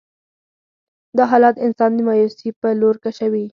دا 1.17 1.23
حالات 1.31 1.55
انسان 1.65 1.91
د 1.95 1.99
مايوسي 2.07 2.49
په 2.61 2.67
لور 2.81 2.95
کشوي. 3.03 3.45